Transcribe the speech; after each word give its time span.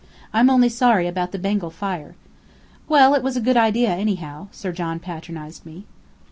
I'm 0.33 0.49
only 0.49 0.67
sorry 0.69 1.05
about 1.07 1.31
the 1.31 1.37
Bengal 1.37 1.69
fire." 1.69 2.15
"Well, 2.87 3.13
it 3.13 3.21
was 3.21 3.37
a 3.37 3.39
good 3.39 3.55
idea, 3.55 3.89
anyhow," 3.89 4.47
Sir 4.51 4.71
John 4.71 4.97
patronized 4.99 5.63
me. 5.63 5.85